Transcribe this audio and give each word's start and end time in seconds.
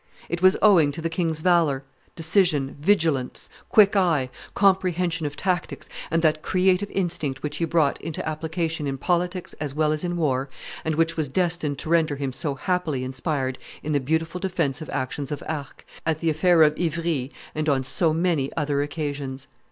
It 0.29 0.41
was 0.41 0.57
owing 0.63 0.91
to 0.93 1.01
the 1.03 1.11
king's 1.11 1.41
valor, 1.41 1.83
decision, 2.15 2.75
vigilance, 2.79 3.49
quick 3.69 3.95
eye, 3.95 4.31
comprehension 4.55 5.27
of 5.27 5.35
tactics, 5.35 5.89
and 6.09 6.23
that 6.23 6.41
creative 6.41 6.89
instinct 6.89 7.43
which 7.43 7.57
he 7.57 7.65
brought 7.65 8.01
into 8.01 8.27
application 8.27 8.87
in 8.87 8.97
politics 8.97 9.53
as 9.61 9.75
well 9.75 9.91
as 9.91 10.03
in 10.03 10.17
war, 10.17 10.49
and 10.83 10.95
which 10.95 11.17
was 11.17 11.29
destined 11.29 11.77
to 11.77 11.89
render 11.89 12.15
him 12.15 12.33
so 12.33 12.55
happily 12.55 13.03
inspired 13.03 13.59
in 13.83 13.91
the 13.91 13.99
beautiful 13.99 14.39
defensive 14.39 14.89
actions 14.91 15.31
of 15.31 15.43
Arques, 15.47 15.85
at 16.03 16.19
the 16.19 16.31
affair 16.31 16.63
of 16.63 16.79
Ivry, 16.79 17.31
and 17.53 17.69
on 17.69 17.83
so 17.83 18.11
many 18.11 18.51
other 18.57 18.81
occasions." 18.81 19.47